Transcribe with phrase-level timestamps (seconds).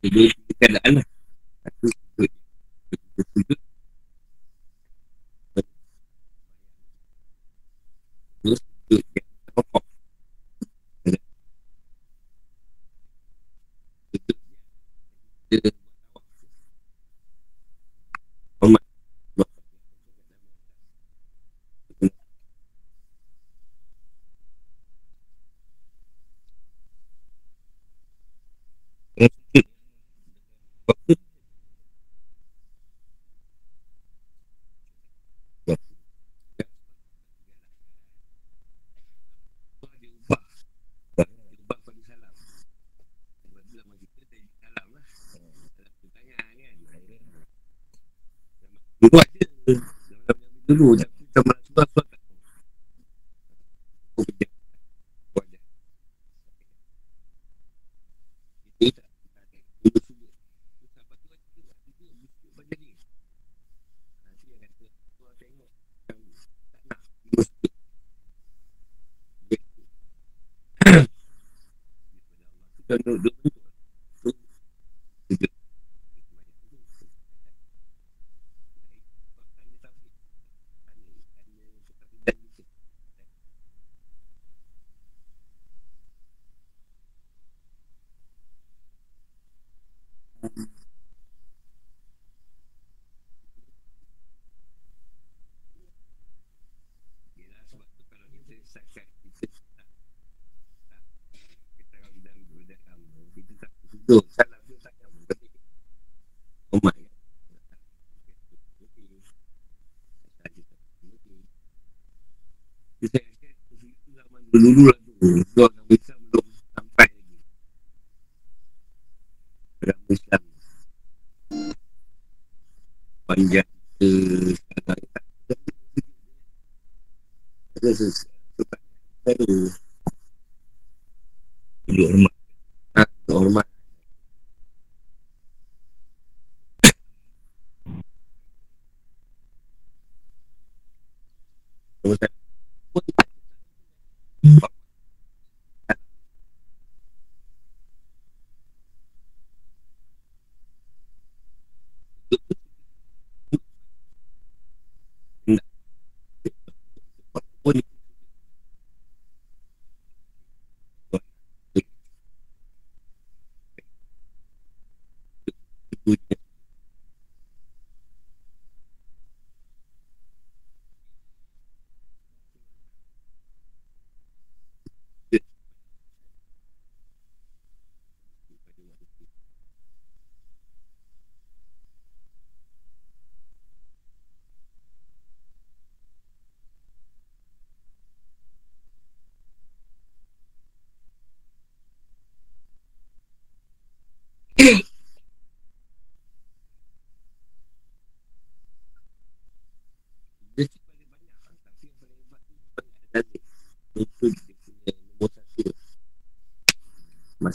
[0.00, 1.09] Kedua keadaan lah.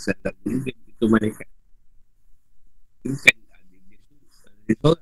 [0.05, 1.47] SAW Dia itu malaikat
[3.01, 3.35] Mungkin
[3.73, 4.13] Dia tu
[4.61, 4.93] Dia tu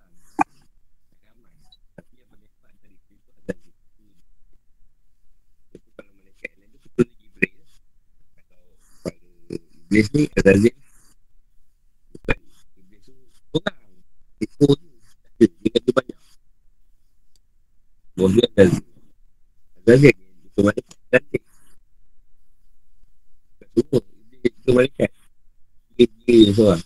[2.00, 3.14] Tapi yang paling hebat dari itu
[3.44, 3.72] Adalah
[6.00, 7.64] Kalau malaikat lain tu Kita lagi
[9.04, 9.20] Kalau
[9.52, 10.83] Iblis ni Adalah
[26.54, 26.80] 一个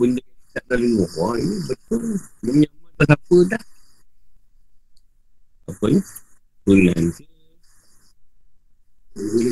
[0.00, 0.24] benda
[0.56, 2.16] tak tahu dengar Wah ini betul.
[2.40, 3.62] Dia menyamakan pasal apa dah?
[5.68, 6.00] Apa ni?
[6.64, 7.24] Bulan ke?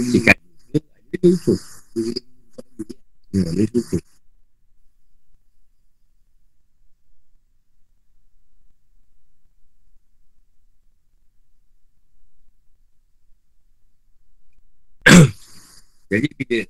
[0.09, 0.39] Sikat
[0.73, 1.61] Dia tutup
[1.93, 4.03] Dia tutup
[16.09, 16.65] Jadi bila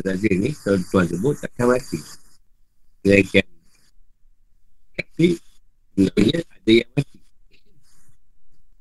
[0.00, 2.00] Azazir ni Kalau tuan sebut takkan mati
[3.08, 3.48] kelahiran
[4.92, 5.26] Tapi
[5.98, 7.18] Sebenarnya ada yang mati.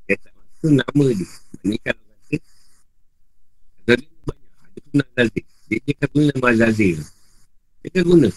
[0.06, 1.26] Dia tak masuk nama dia.
[1.26, 2.36] Maksudnya kalau kata
[3.88, 6.98] Azazir banyak Dia pun Zazir Dia dia kata guna nama Zazir
[7.80, 8.30] Dia kan guna.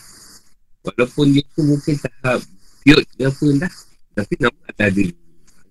[0.81, 2.41] Walaupun dia tu mungkin tahap
[2.81, 3.73] Piot ke apa dah
[4.17, 5.11] Tapi nama Zazir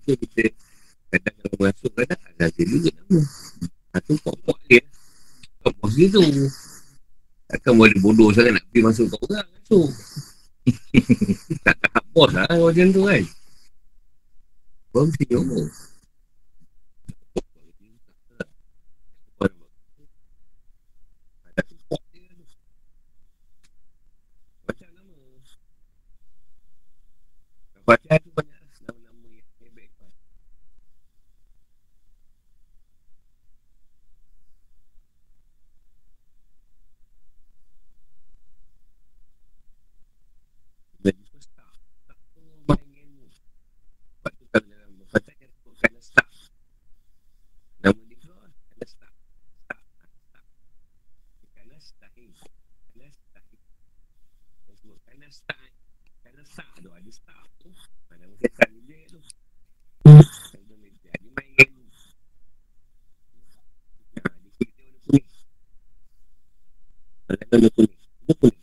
[0.04, 0.52] Itu kita
[1.10, 3.20] Kadang kalau masuk kadang Zazir juga nama.
[3.98, 4.82] Itu pokok dia.
[5.66, 6.22] Pokok dia tu.
[7.50, 9.80] Takkan boleh bodoh sangat nak pergi masuk kat orang tu.
[11.66, 13.22] tak tahap bos lah kalau macam tu kan.
[14.94, 15.68] Kau mesti nyomong.
[27.82, 28.30] Baca tu
[67.30, 67.92] Mereka boleh tulis.
[68.26, 68.59] Dia tulis.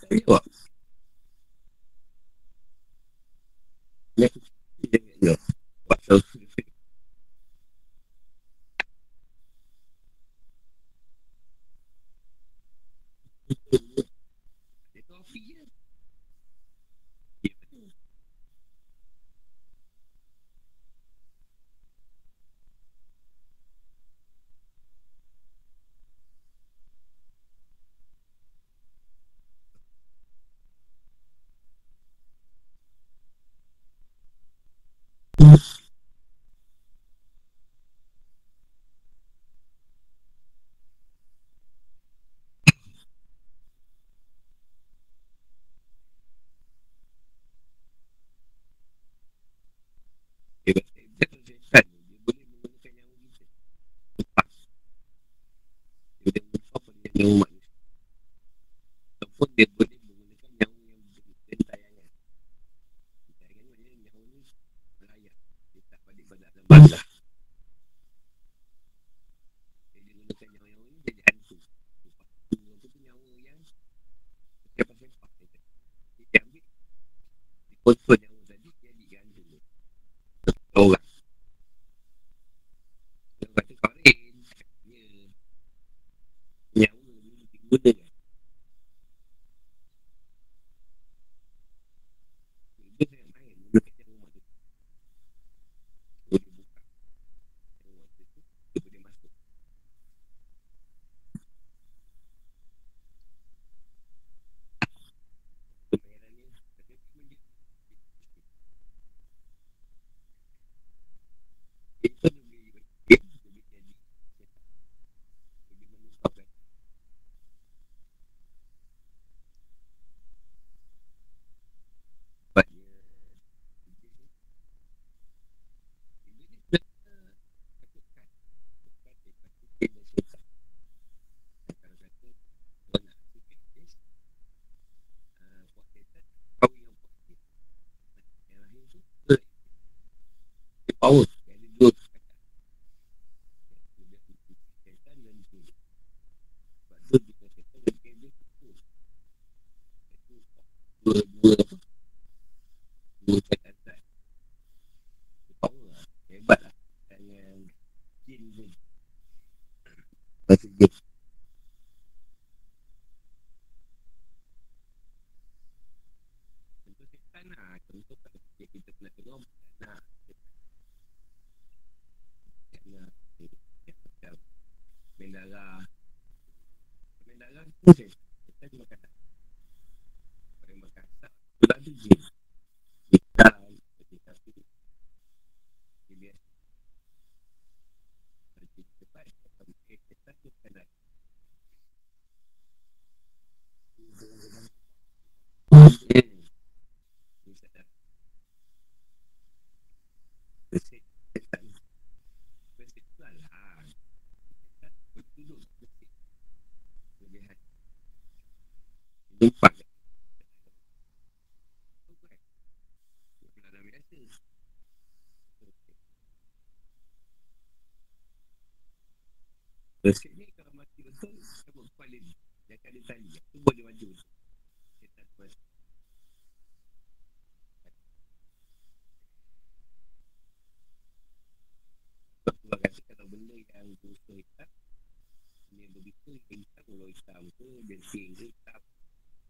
[237.28, 238.80] hitam ke Jengking ke hitam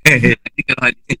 [0.01, 1.20] Tapi Tapi Tapi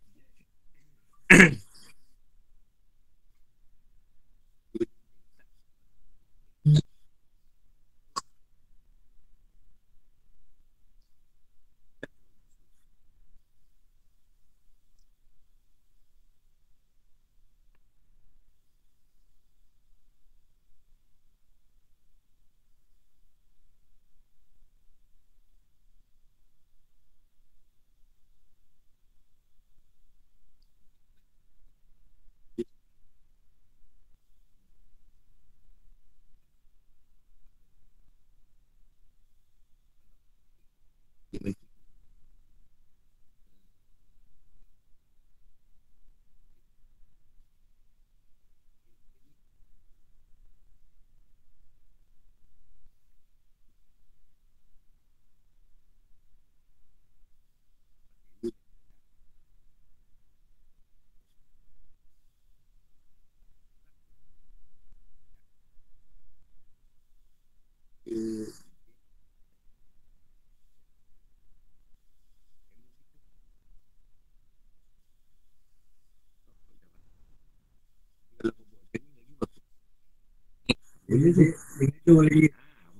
[81.11, 81.43] Benda tu
[81.79, 82.47] Benda tu boleh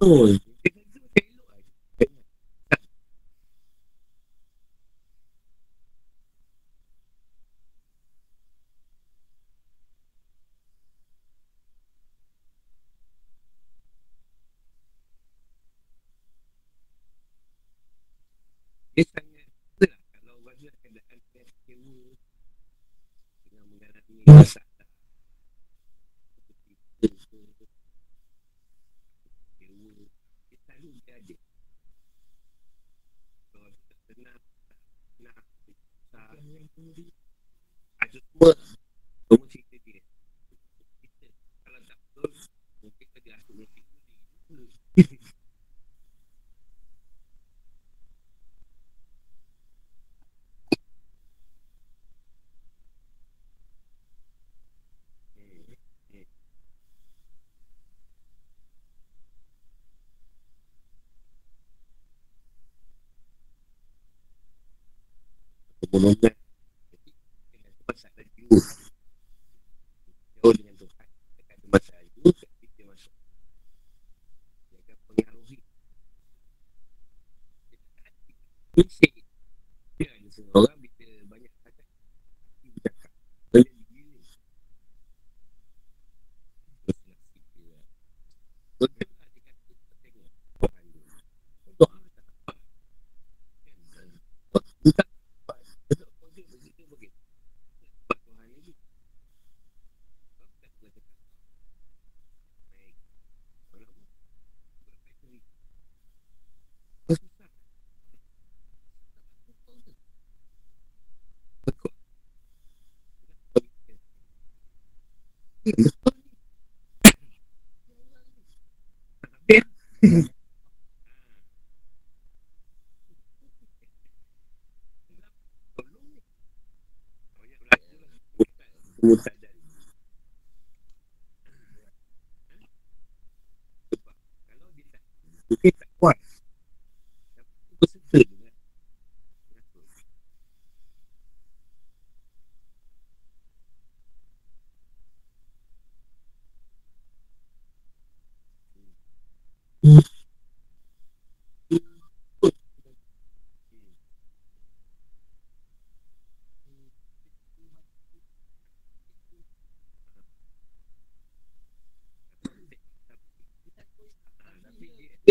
[0.00, 0.47] Betul.
[34.18, 34.34] Nak
[38.40, 38.58] Nak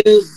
[0.08, 0.37] is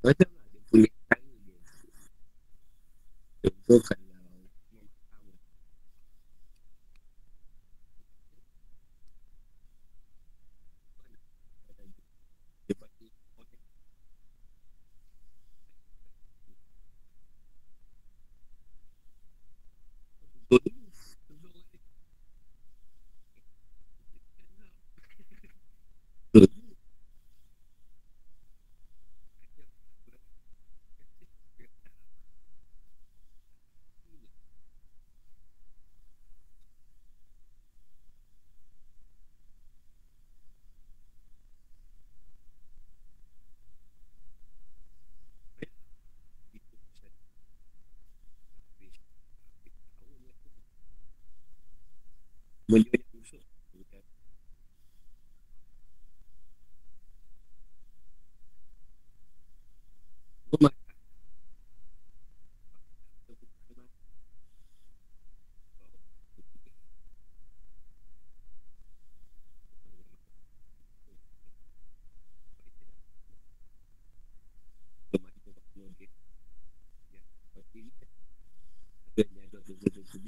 [0.00, 1.60] Macam mana dia boleh tanya dia?
[3.44, 3.80] Contoh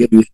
[0.08, 0.31] give you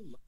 [0.00, 0.24] Rasulullah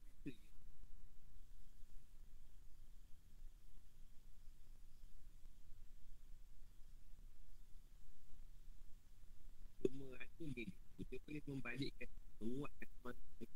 [9.81, 10.69] Cuma rasa dia
[11.01, 13.52] Kita boleh membalikkan Menguatkan semangat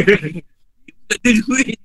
[1.10, 1.79] Tak ada duit.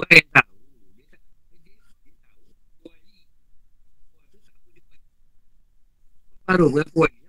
[0.00, 0.48] orang yang tahu
[6.50, 7.19] Baru berlaku wali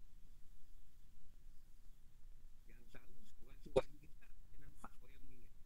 [2.70, 5.62] Yang tahu orang tu wahyu ke tak Yang nampak orang yang mengingat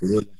[0.00, 0.37] Hallelujah.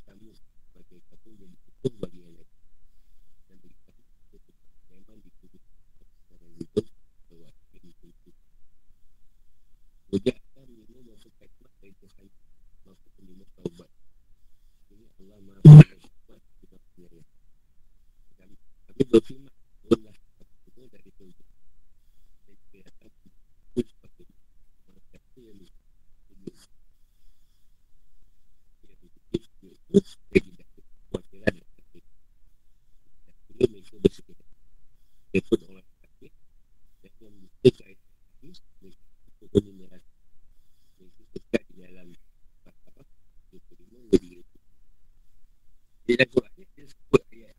[46.18, 47.54] dia dah buat dia sebut ayat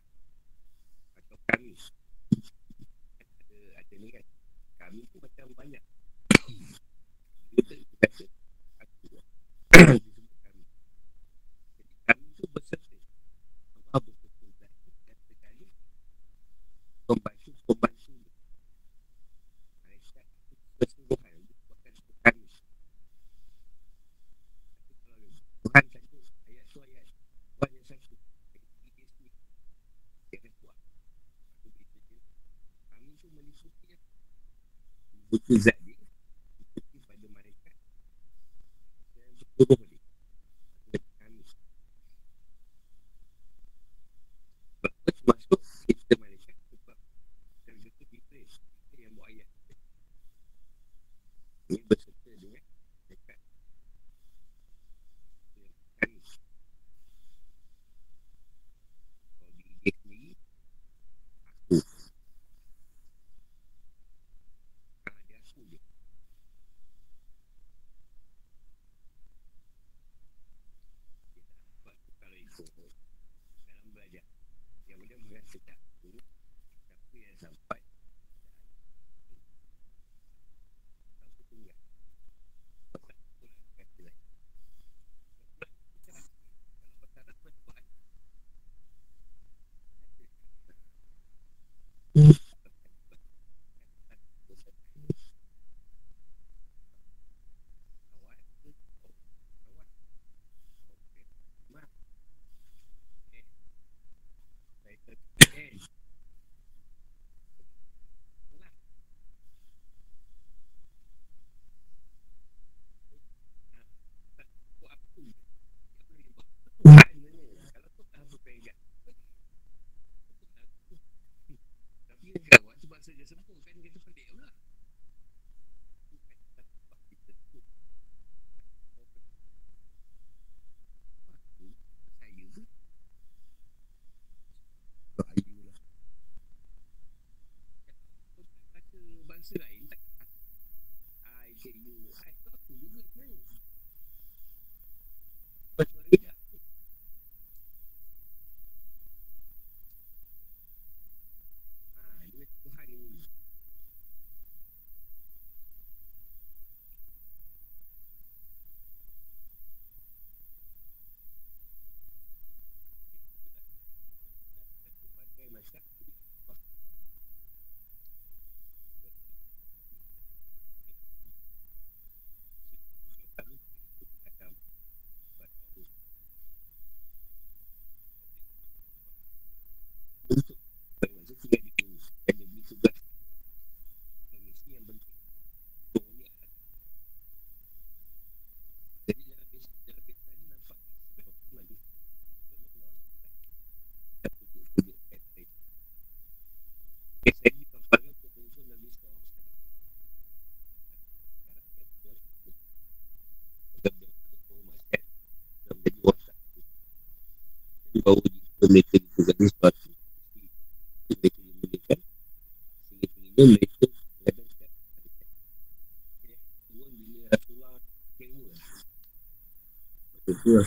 [1.16, 1.72] macam kami.
[3.16, 4.24] Ada, ada ni kan
[4.76, 5.80] kami tu macam banyak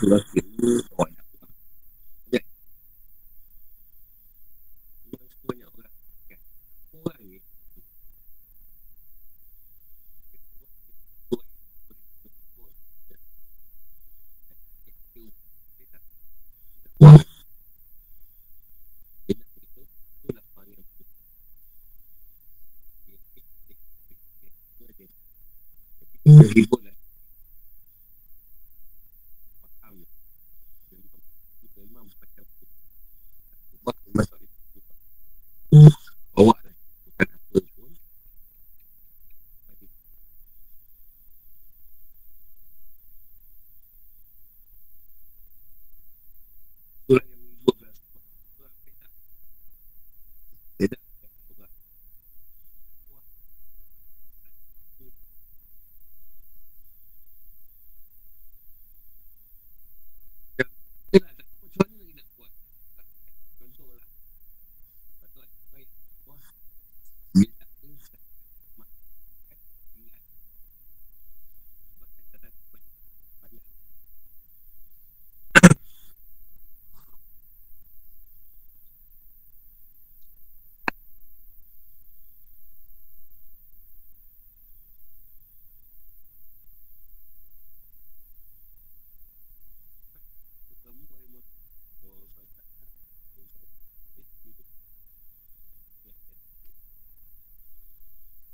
[0.02, 0.33] That's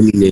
[0.00, 0.29] bullying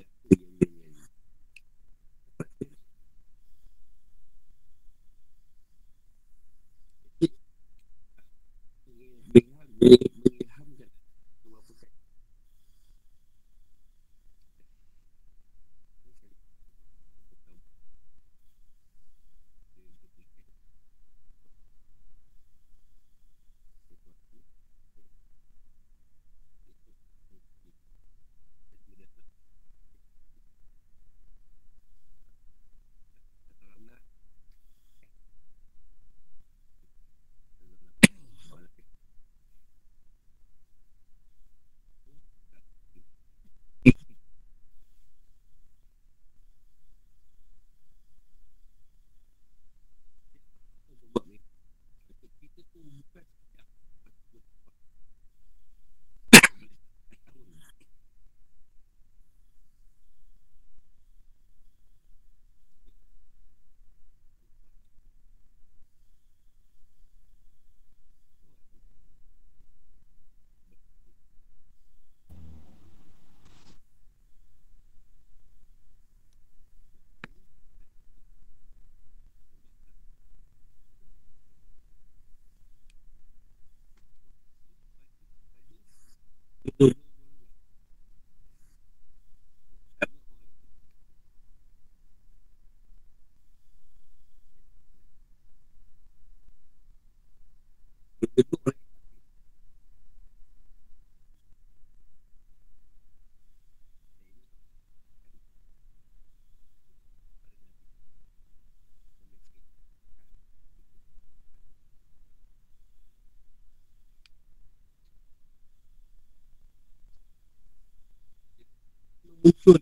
[119.48, 119.74] Uttar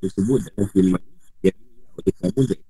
[0.00, 1.02] tersebut dalam firman
[1.40, 1.56] yang
[1.96, 2.60] oleh kamu dan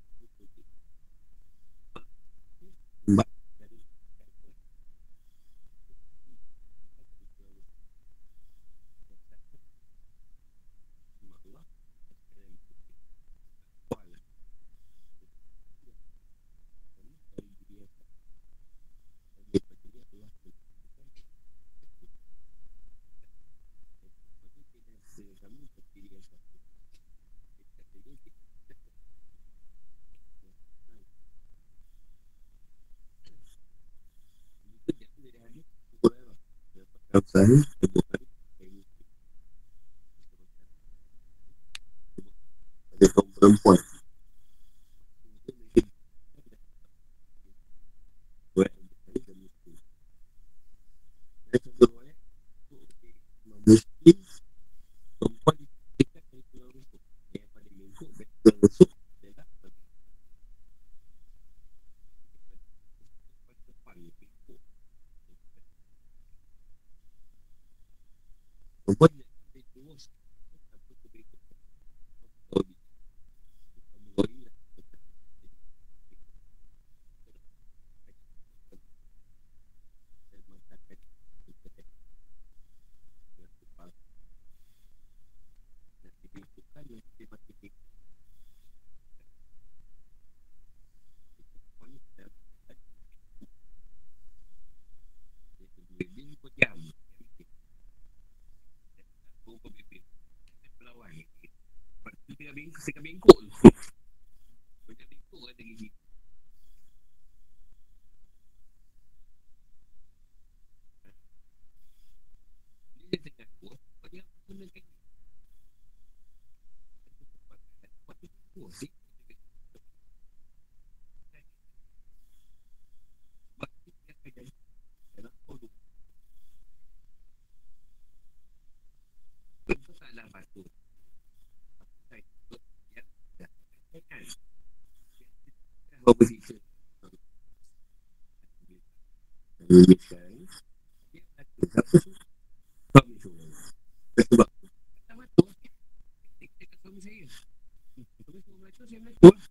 [148.36, 149.48] Saya beracau lah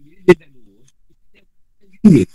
[0.00, 0.88] Bila dia tak lurus
[2.02, 2.29] Kita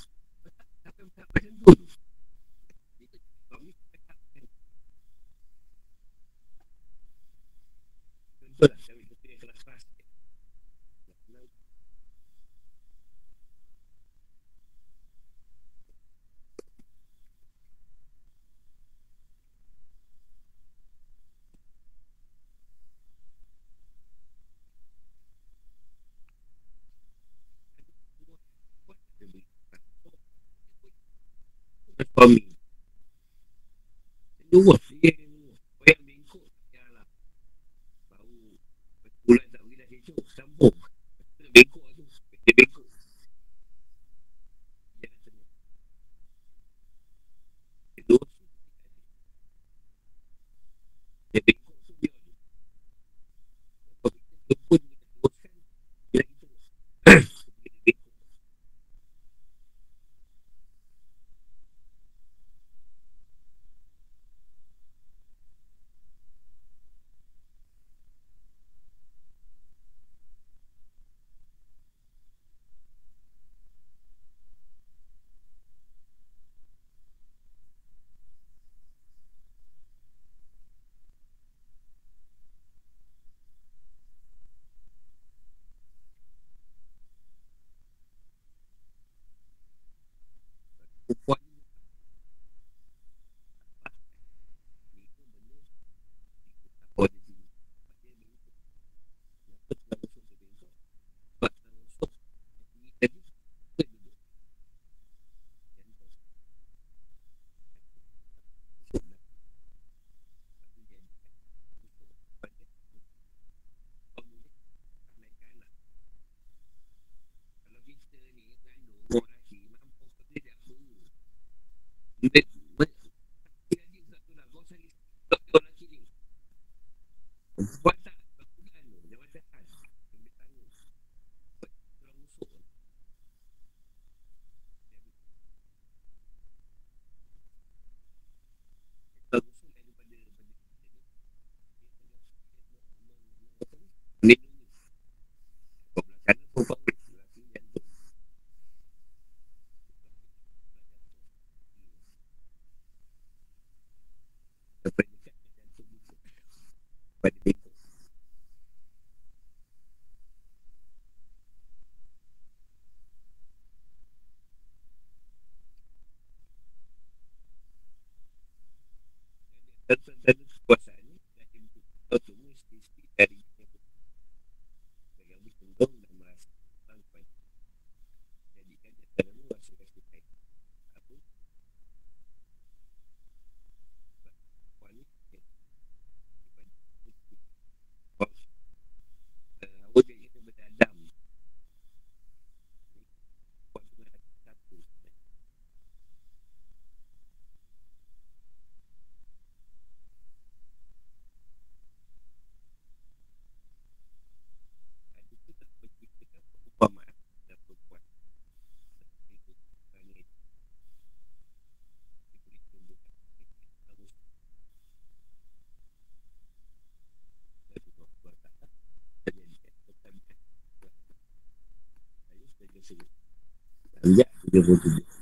[224.65, 225.14] tu je.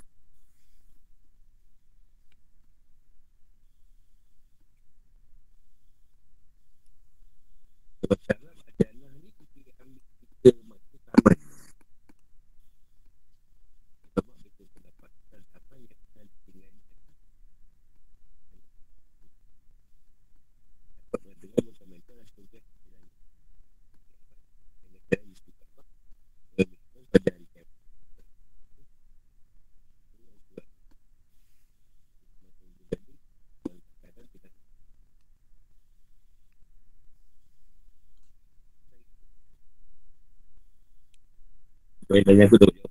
[42.14, 42.83] Boleh tanya aku tu.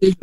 [0.00, 0.14] Eh,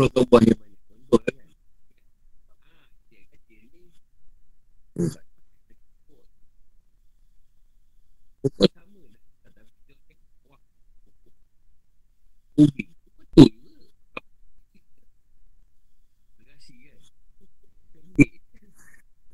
[0.00, 0.56] Kalau buah yang banyak.
[0.88, 1.34] Contoh kan?
[8.40, 10.60] Pokok sama lah Kata kita kena buah
[12.56, 13.60] Ubi Betul kan?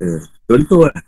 [0.03, 0.19] Hmm.
[0.51, 0.91] Contoh kan?
[0.91, 1.06] lah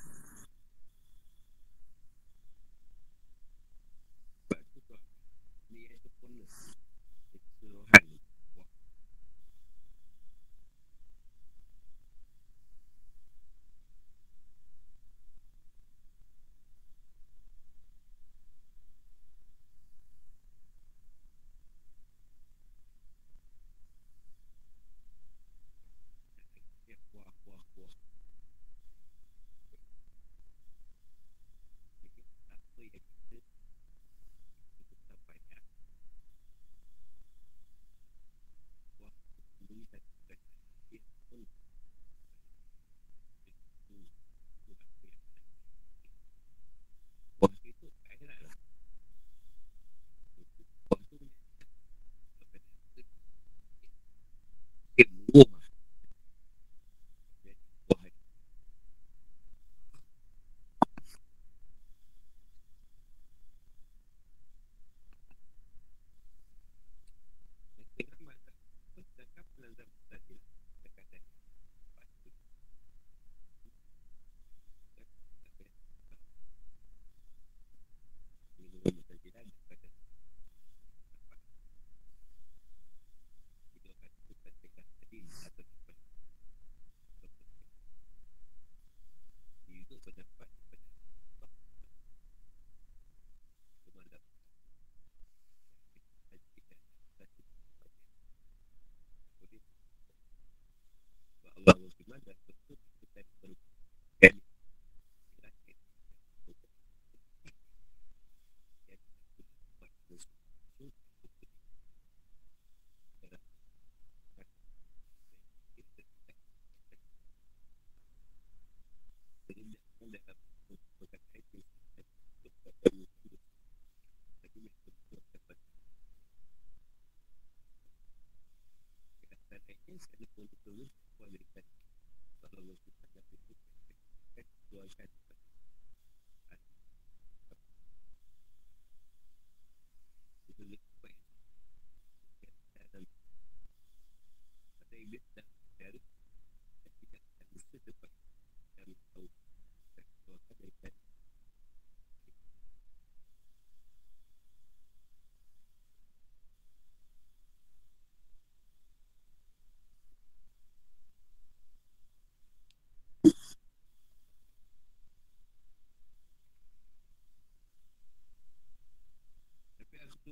[130.70, 131.09] absolutely.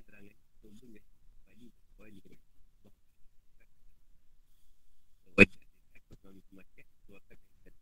[0.00, 1.04] keterangan Sumber dan
[1.44, 1.68] kembali
[2.00, 2.20] Kuali
[5.36, 5.60] Wajah
[6.00, 7.74] Aku tahu ni semakin Aku akan jadikan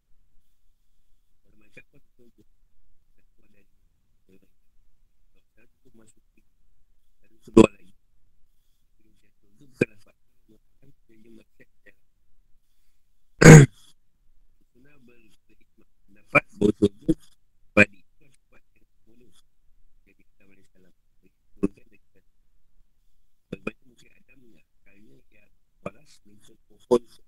[1.39, 2.45] Kalau macam aku Aku tahu je
[3.15, 3.79] Aku Kalau macam
[5.63, 6.25] aku Masuk
[7.23, 7.95] Lalu sebuah lagi
[8.99, 10.91] Aku tahu je Aku tahu je Aku tahu je Aku
[16.67, 16.98] tahu je Aku
[25.89, 27.28] 本来是 me.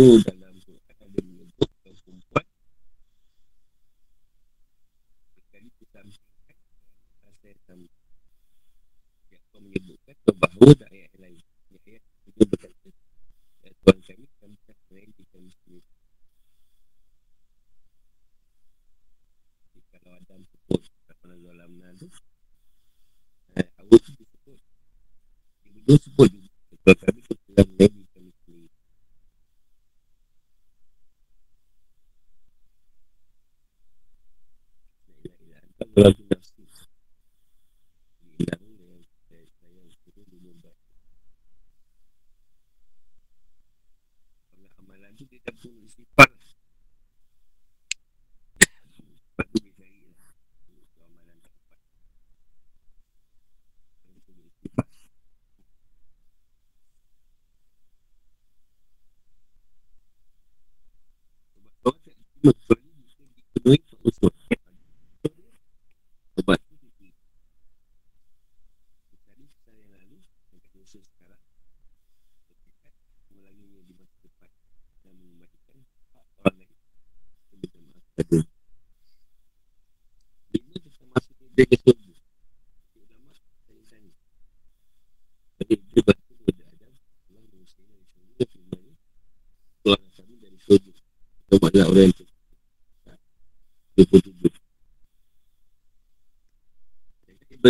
[0.00, 0.39] cruda
[36.00, 36.39] Gracias.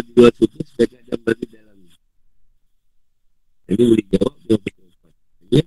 [0.00, 1.76] bagi luar tubuh sebagai Adam bagi dalam.
[3.68, 4.96] Jadi boleh jawab dengan pertanyaan
[5.44, 5.60] Jadi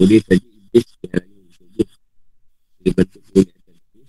[0.00, 1.92] boleh saja Iblis sekarang ini Iblis
[2.80, 2.96] Dia.
[2.96, 4.08] Bantu dia akan Iblis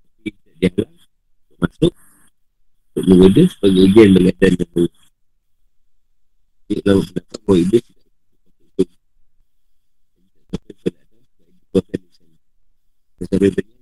[0.00, 1.92] Tapi kita dihalang Untuk masuk.
[2.96, 4.88] Untuk menggoda sebagai ujian bagi Adam dan Allah
[6.64, 8.08] Jadi kalau kenapa Bahawa Iblis Kita
[10.56, 10.72] akan
[13.28, 13.73] berada Kita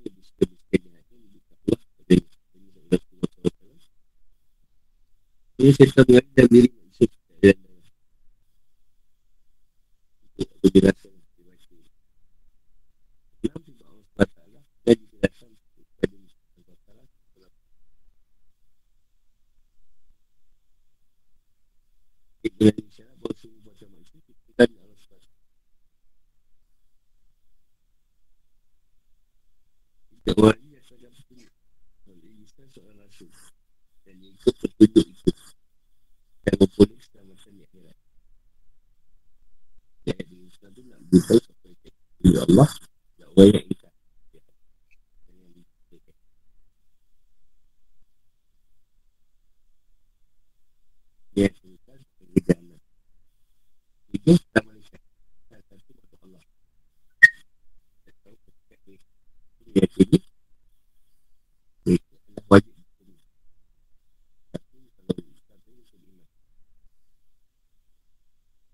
[5.63, 7.95] Ini sesuatu yang dan diri manusia kita dalam dalam.
[10.35, 11.95] Itu jelasan di masyarakat.
[13.47, 14.43] Dalam sebab Allah SWT,
[23.23, 25.31] bahawa semua macam manusia, kita di Allah SWT.
[30.27, 31.47] Yang penting.
[32.03, 33.31] Kalau ini, seorang rasul.
[34.03, 35.12] Dan ikut petunjuk
[36.43, 37.97] dan berpulis dalam masa ni akhirat
[40.03, 42.71] jadi Ustaz tu nak beritahu apa yang kata Ya Allah
[43.19, 43.89] Ya Allah yang kita
[51.33, 52.55] Ya kita
[54.13, 54.72] Ya Allah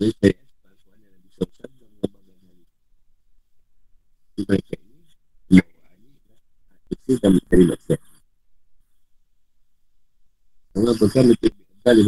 [0.08, 0.40] dari saya
[0.80, 1.68] Soalan Nabi SAW dan
[2.00, 2.64] mengembangkan hari
[4.32, 5.04] Di mereka ini
[6.88, 8.00] Itu dan mencari maksiat
[10.78, 12.00] Allah berkata Mereka lebih kembali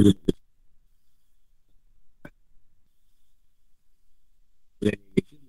[4.81, 5.49] Mereka lebih kembali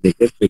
[0.00, 0.49] Deixa eu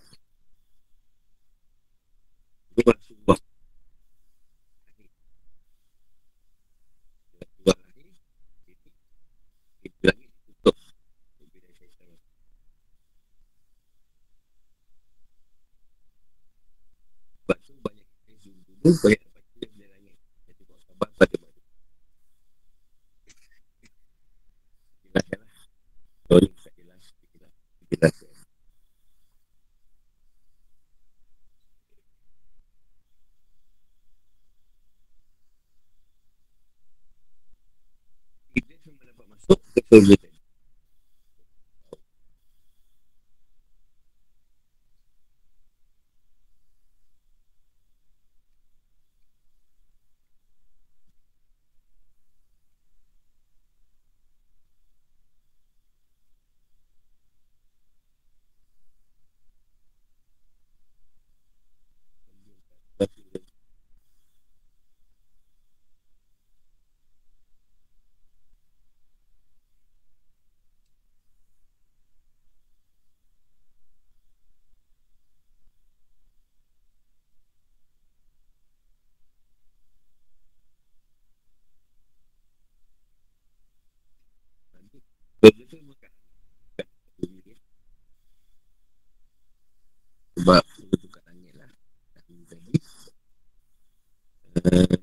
[2.73, 3.39] Itu Rasulullah
[7.39, 8.11] Rasulullah lahir
[8.67, 8.89] Itu
[9.81, 10.75] Pintu langit ditutup
[11.39, 12.17] Untuk Iblis dan syaitan
[17.43, 20.15] Sebab tu banyak kita zoom dulu Banyak baca dia langit
[20.47, 21.61] Dan tengok khabar pada baru
[25.03, 25.53] Jelaskan lah
[26.25, 27.51] Kalau ni tak jelas Jelas
[27.91, 28.31] Jelaskan
[38.53, 40.39] Iblis memang dapat ke surga tadi
[85.43, 86.11] Surga tu bukan
[86.71, 86.87] bukan
[87.19, 87.57] bumi dia.
[90.39, 91.67] Sebab surga tu kat langit lah
[92.15, 92.73] Dah tadi
[94.55, 94.95] uh,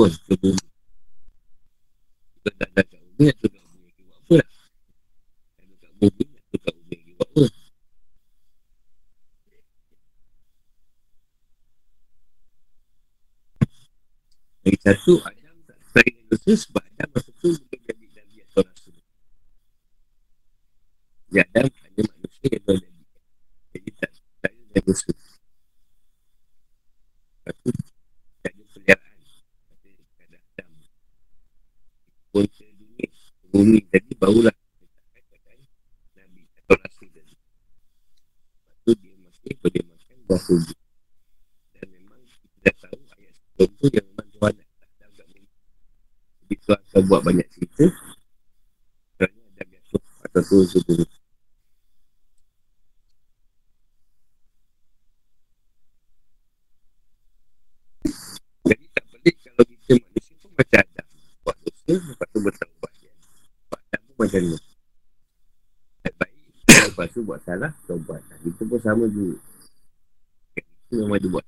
[0.00, 0.56] Bumi
[2.40, 4.48] Kalau dah dah kat Nak turun kat bumi lagi buat apa lah
[5.60, 7.44] Kalau kat bumi Nak turun kat bumi lagi buat apa?
[14.60, 18.62] Lagi satu Adam tak selesai dengan dosa Sebab Adam masa tu Belum jadi Nabi atau
[18.64, 18.96] Rasul
[21.30, 23.02] Ya Adam hanya manusia yang belum jadi
[23.76, 25.10] Jadi tak selesai dengan dosa
[27.40, 27.70] Lepas tu
[28.40, 29.18] Tak ada peliharaan
[29.70, 30.70] Kata kata Adam
[32.30, 35.60] Pun ke dunia ke Bumi tadi barulah Letakkan keadaan
[36.18, 40.76] Nabi atau Rasul tadi Lepas tu dia masih boleh makan buah kurdi
[41.74, 45.48] Dan memang kita dah tahu ayat sebelum tu Yang memang Tuhan nak tak agak bumi
[47.00, 47.88] Akan buat banyak cerita.
[49.16, 51.06] Kerana Adam jatuh atau ke bumi
[58.68, 61.06] Jadi tak pelik kalau kita manusia pun macam Adam
[61.40, 62.92] Buat dosa, lepas tu bertaubat.
[63.00, 63.12] Dia
[63.72, 64.58] Buat Adam pun macam ni.
[66.04, 66.36] Buat baik,
[66.68, 68.20] lepas tu buat salah, taubat.
[68.28, 69.40] Nah, Kita pun sama juga.
[70.52, 71.39] Kita memang ada buat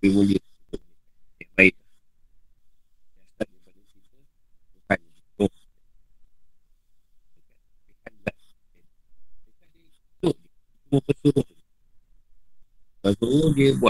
[0.00, 0.40] lebih mulia.
[1.36, 1.76] Yang baik.
[3.20, 4.16] Dasar daripada kita
[4.72, 5.52] bukan jatuh
[7.84, 10.32] bukan jatuh
[10.88, 11.16] bukan
[13.04, 13.89] jatuh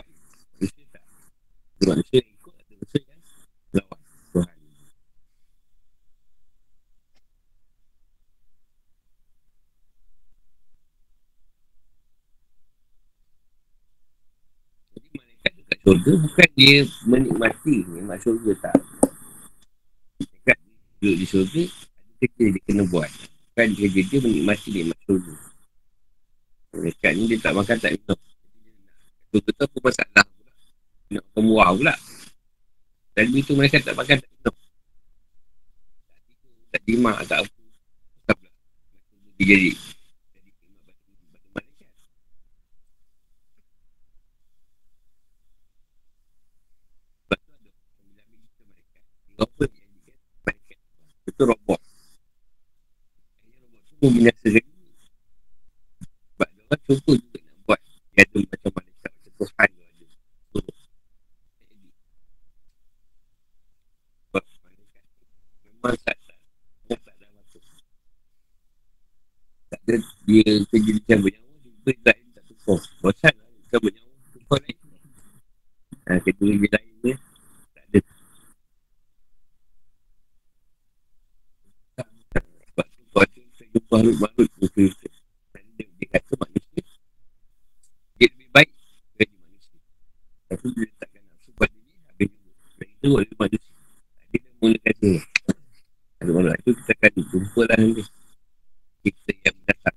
[16.11, 16.77] dekat syurga bukan dia
[17.07, 18.77] menikmati nikmat syurga tak.
[20.19, 20.59] Malaikat
[20.99, 21.62] duduk di syurga
[22.20, 23.11] ada kerja dia kena buat.
[23.55, 25.35] Bukan kerja dia menikmati nikmat syurga.
[26.74, 28.20] Malaikat ni dia tak makan tak minum.
[29.31, 30.53] Tu apa masalah pula.
[31.15, 31.95] Nak makan murah pula.
[33.15, 34.57] Tadi tu mereka tak makan tak minum.
[36.70, 37.59] Tak timak tak apa.
[38.27, 38.51] Tak pula.
[39.39, 39.47] Dia.
[39.47, 39.70] Jadi
[40.59, 41.91] timak batu, batu malaikat.
[47.31, 49.03] Sebab tu ada sembilan juta malaikat.
[49.39, 50.15] Robot yang dia
[50.47, 50.78] malaikat.
[51.41, 51.81] Itu robot.
[53.49, 57.81] Robot pun binasa Sebab dia orang cuba juga nak buat.
[58.12, 60.05] Dia ada macam malaikat macam Tuhan tu ada.
[60.53, 60.61] Tu
[65.65, 66.37] memang tak tak
[67.09, 67.25] tak ada.
[69.73, 69.97] Tak dia
[70.69, 72.85] kerja macam bernyawa dia beri tak tukar.
[73.01, 74.77] Bosan lah dia bernyawa tukar lain.
[76.05, 77.17] Ha, kerja lain dia tak ada.
[82.71, 82.87] Sebab
[83.35, 84.87] tu kau jumpa makhluk-makhluk tu
[85.51, 86.71] dan dia, dia kata manusia
[88.21, 88.71] dia lebih baik
[89.17, 89.81] dari manusia.
[90.53, 92.53] Tapi dia letakkan nafsu pada dia habis juga.
[92.77, 93.07] Dan itu
[93.41, 93.73] manusia.
[94.29, 94.41] Dia
[94.85, 95.21] dah dia.
[96.21, 98.05] Malam itu kita akan jumpa lah nanti.
[99.01, 99.97] Kita yang datang.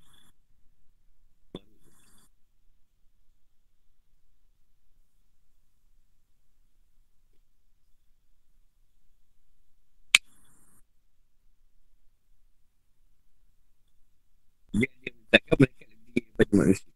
[14.71, 16.93] Dia dia letakkan mereka lebih daripada manusia.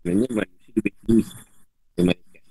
[0.00, 2.44] Sebenarnya manusia lebih tinggi daripada malaikat.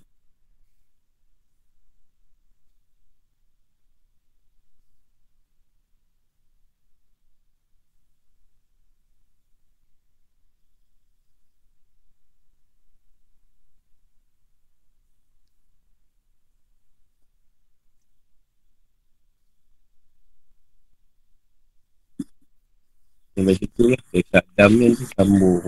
[23.34, 25.66] Sampai situ lah Kisah Adam ni nanti sambung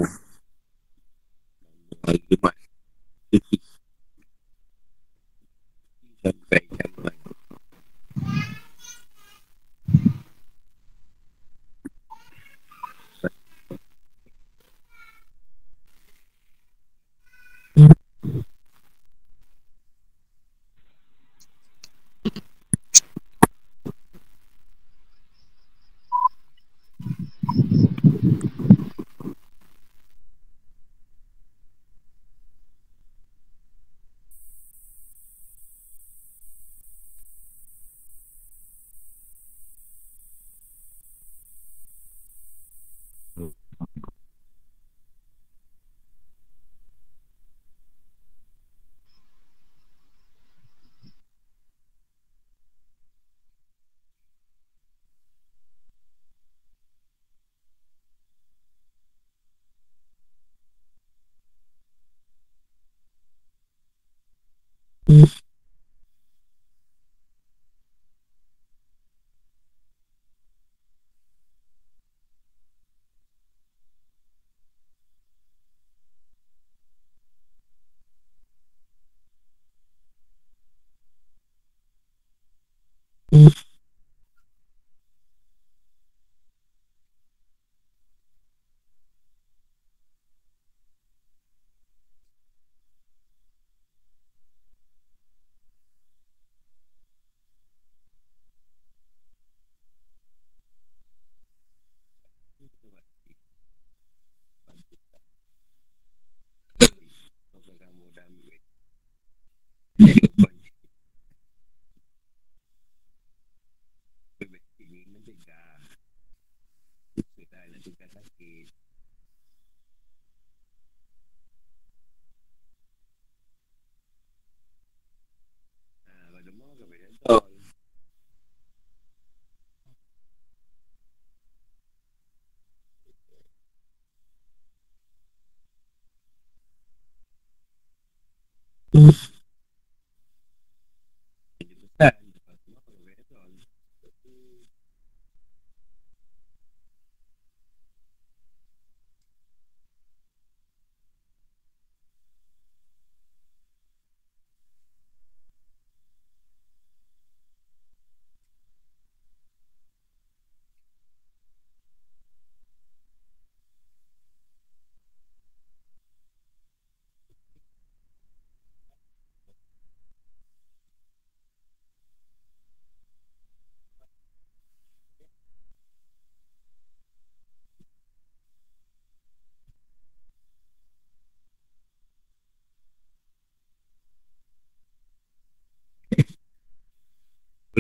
[2.02, 2.56] Hari Jumat
[3.30, 3.58] Cuti
[6.22, 7.16] Sampai kiamat
[65.14, 65.41] Oh,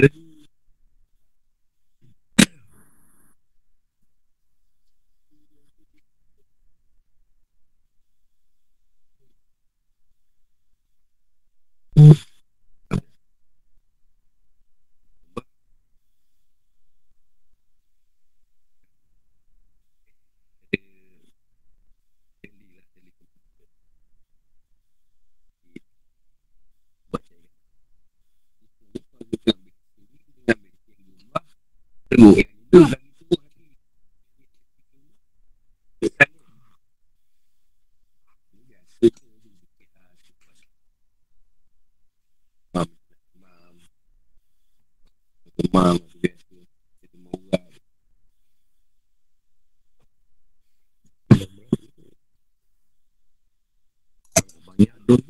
[0.02, 0.30] Boleh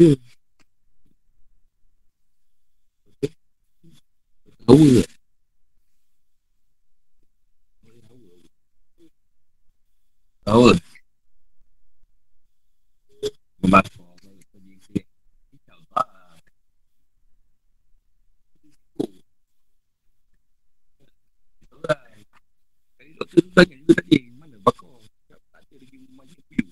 [0.01, 0.33] Banyak dosa
[4.65, 5.09] Tahu tak
[10.41, 10.63] Tahu
[13.61, 14.01] Membakar
[22.97, 24.97] Kali doktor tu tanya juga tadi Mana bakar
[25.29, 26.65] Tak ada lagi rumah je Piu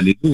[0.00, 0.32] Kontan dia tu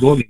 [0.00, 0.29] itu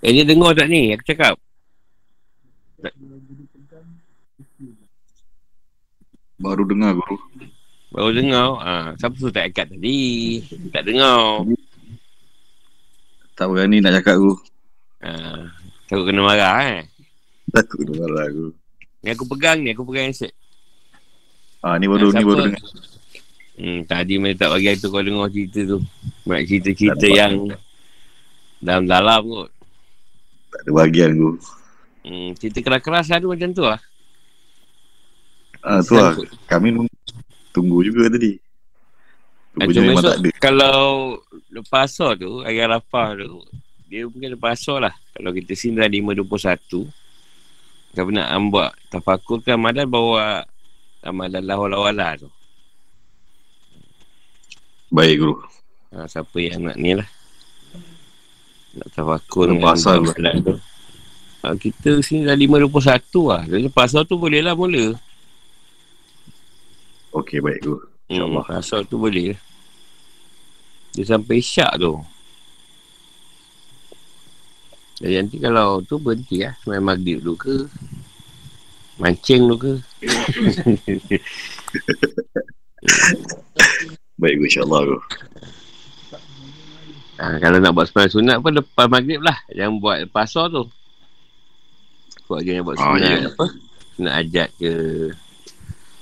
[0.00, 0.96] Eh, dia dengar tak ni?
[0.96, 1.36] Aku cakap.
[6.40, 7.20] Baru dengar guru.
[7.92, 8.48] Baru dengar.
[8.64, 10.40] Ha, siapa tu tak ikat tadi?
[10.72, 11.44] Tak dengar.
[13.36, 14.40] Tak berani nak cakap guru.
[15.04, 15.12] Ha,
[15.84, 16.80] takut kena marah eh.
[17.52, 18.52] Takut kena marah guru.
[19.04, 19.76] Ni aku pegang ni.
[19.76, 20.32] Aku pegang handset.
[21.60, 22.64] Ah ni baru Ha, ni baru dengar.
[23.60, 25.78] Hmm, tadi mana tak bagi tu kau dengar cerita tu.
[26.24, 27.52] Banyak cerita-cerita Tak yang
[28.64, 29.59] dalam-dalam kot.
[30.50, 31.38] Tak ada bahagian guru.
[32.02, 33.80] Hmm, cerita keras-keras ada macam tu lah.
[35.60, 36.16] Ah tu lah.
[36.48, 36.74] Kami
[37.54, 38.40] tunggu juga tadi.
[39.54, 40.28] Tunggu je memang tak ada.
[40.38, 40.80] kalau
[41.50, 43.42] lepas asar tu, hari Arafah tu,
[43.90, 44.94] dia mungkin lepas asar lah.
[45.12, 46.88] Kalau kita sini dah 5.21,
[47.90, 50.46] kalau nak buat tafakur kan Ramadan bawa
[51.02, 52.30] Ramadan lawal-lawala tu.
[54.90, 55.36] Baik guru.
[55.90, 57.06] Ha, siapa yang nak ni lah.
[58.76, 59.50] Nak tafakur.
[59.50, 60.06] Ramadan
[60.46, 60.54] tu.
[61.40, 63.48] Ha, kita sini dah 5.21 lah.
[63.48, 64.92] Jadi asar tu boleh lah mula.
[67.16, 67.80] Okey baik guru.
[68.06, 68.44] Hmm, InsyaAllah.
[68.44, 69.34] lepas asar tu boleh.
[70.94, 71.96] Dia sampai syak tu.
[75.00, 76.52] Jadi nanti kalau tu berhenti lah.
[76.60, 77.56] Semain maghrib dulu ke.
[79.00, 79.80] Mancing dulu ke.
[84.20, 85.00] Baik insyaAllah guru.
[87.20, 89.36] Ha, kalau nak buat sembahyang sunat pun lepas maghrib lah.
[89.52, 90.64] Jangan buat lepas asar tu.
[92.24, 93.18] Buat jangan buat Ah, sunat ya.
[93.28, 93.46] apa.
[93.92, 94.72] Sunat ajat ke.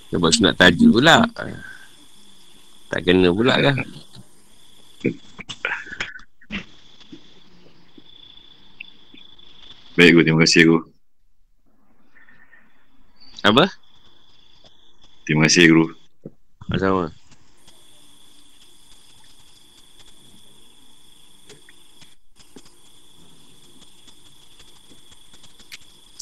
[0.08, 1.26] Dia buat sunat tajuk pula.
[1.26, 1.42] Ha.
[2.88, 3.76] Tak kena pula kan.
[9.96, 10.22] Baik guru.
[10.24, 10.82] Terima kasih guru.
[13.42, 13.64] Apa?
[15.26, 15.84] Terima kasih guru.
[16.78, 17.10] Sama.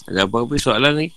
[0.07, 1.09] Ada apa-apa soalan ni?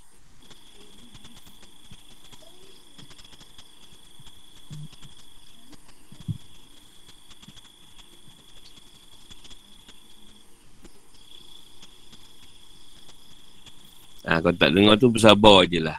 [14.26, 15.98] Ha, kalau tak dengar tu bersabar je lah.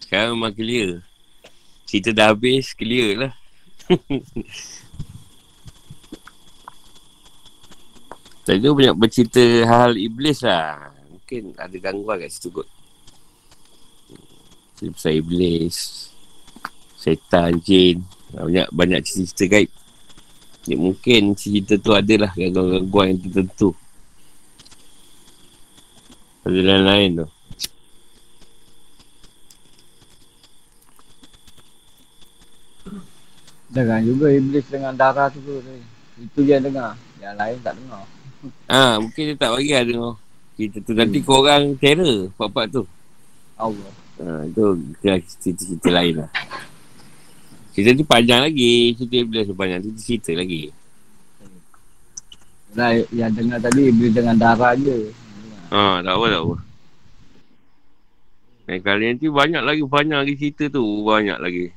[0.00, 1.04] Sekarang memang clear.
[1.84, 3.32] Cerita dah habis, clear lah.
[8.44, 10.93] Tadi tu banyak bercerita hal iblis lah.
[11.24, 12.68] Mungkin ada gangguan kat situ kot.
[14.76, 15.76] Cerita pasal iblis.
[17.00, 18.04] Setan, jin.
[18.28, 19.70] Banyak banyak cerita-cerita gaib.
[20.68, 23.72] Ya, mungkin cerita tu adalah gangguan-gangguan yang tertentu.
[26.44, 27.26] Ada lain-lain tu.
[33.72, 35.56] Dengar juga iblis dengan darah tu tu.
[36.20, 37.00] Itu yang dengar.
[37.16, 38.04] Yang lain tak dengar.
[38.68, 40.14] Ah, mungkin dia tak bagi lah dengar.
[40.54, 42.86] Cerita tu nanti korang terror part-part tu.
[43.58, 43.90] Allah.
[44.22, 46.30] Ha, itu cerita-cerita lain lah.
[47.74, 48.94] Cerita tu panjang lagi.
[48.94, 49.82] Cerita iblis tu panjang.
[49.82, 50.70] Cerita cerita lagi.
[52.74, 55.10] Nah, yang dengar tadi iblis dengan darah je.
[55.74, 56.56] Ha, tak apa, tak apa.
[58.64, 60.82] Dan kali nanti banyak lagi, banyak lagi cerita tu.
[61.02, 61.74] Banyak lagi.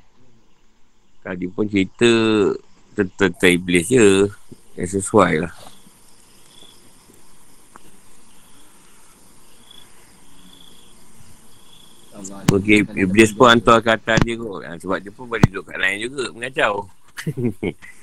[1.25, 2.09] Tadi pun cerita
[2.93, 4.29] tentang iblis je.
[4.77, 5.53] Yang sesuai lah.
[12.47, 14.63] Mungkin iblis pun hantar ke atas dia kot.
[14.65, 16.23] Ha, sebab dia pun boleh duduk kat lain juga.
[16.33, 16.89] Mengacau.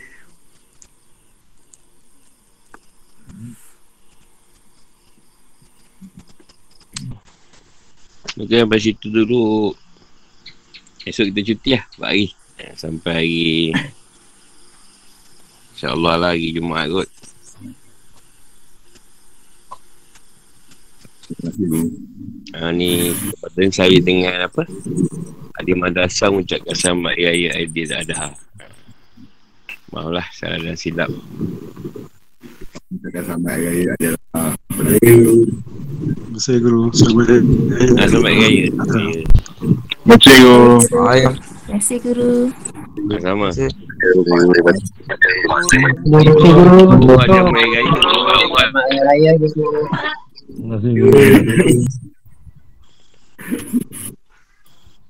[8.34, 9.74] Mungkin sampai situ dulu.
[11.06, 11.84] Esok kita cuti lah.
[11.86, 12.26] Empat hari.
[12.58, 13.70] Eh, Sampai hari...
[15.74, 17.08] InsyaAllah lah hari Jumaat kot.
[17.10, 17.74] Terima kasih guru.
[22.54, 24.62] Ha, ni Lepas saya dengan apa?
[25.58, 28.34] Adik Madrasah mengucapkan selamat Hari Raya Aidil Adha.
[29.94, 31.10] Maaflah salah dan silap.
[32.94, 36.90] Kita sampai hari raya adalah Terima kasih guru.
[36.90, 37.42] Selamat
[37.94, 38.46] Selamat Raya.
[38.50, 38.70] Ya.
[38.74, 40.82] Terima kasih guru.
[40.82, 42.34] Terima kasih guru.
[43.22, 43.70] Sama Terima
[47.06, 47.90] Oh, ada Hari Raya.
[49.06, 49.30] Raya
[50.48, 51.08] gitu.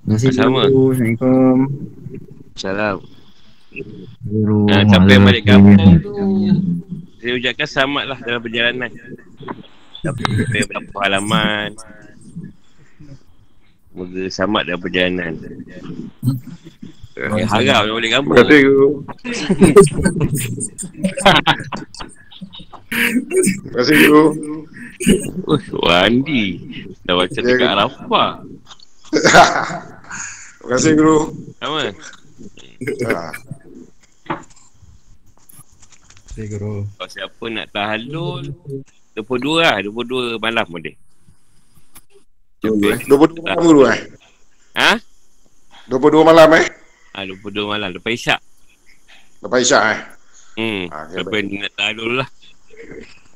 [0.05, 0.61] Terima Sama.
[0.69, 1.57] Assalamualaikum.
[2.55, 3.03] Salam
[4.23, 4.63] Guru.
[4.71, 5.91] ha, Sampai balik kampung tu
[7.19, 8.87] Saya ucapkan selamat lah dalam perjalanan
[9.99, 10.23] Sampai
[10.63, 11.75] berapa halaman
[13.91, 15.33] Moga selamat dalam perjalanan
[17.15, 18.87] Eh, Harap nak balik kampung Terima kasih guru.
[22.95, 24.23] Terima kasih guru.
[25.85, 26.43] Wandi
[27.03, 28.31] Dah baca dekat Arafah
[30.65, 31.29] Terima kasih guru.
[31.61, 31.93] Sama.
[33.05, 33.29] Ha.
[36.33, 36.89] Saya guru.
[36.97, 38.49] Kalau siapa nak tahalul
[39.13, 40.97] 22 lah 22 malam boleh
[42.65, 42.97] Guru, eh.
[43.05, 43.99] 22 malam guru eh.
[44.73, 44.97] Ha?
[45.85, 46.65] 22 malam eh.
[47.13, 48.41] Ha, 22 malam lepas isyak
[49.45, 49.99] Lepas isyak eh.
[50.57, 52.29] Hmm Ha, okay, Lepas nak tahalul lah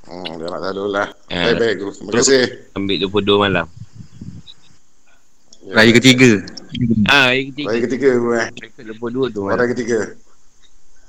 [0.09, 1.07] Hmm, dia nak tahu lah.
[1.29, 1.91] Ha, Baik, baik guru.
[1.93, 2.43] Terima kasih.
[2.73, 3.67] Ambil 22 malam
[5.69, 5.73] Ya.
[5.75, 6.29] Raya ketiga.
[7.13, 8.47] Ha hari ketiga Raya ketiga guru eh.
[8.57, 9.99] Dekat 22 tu malam Raya ketiga.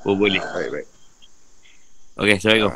[0.05, 0.87] Oh boleh Baik, baik.
[2.21, 2.75] Okay Assalamualaikum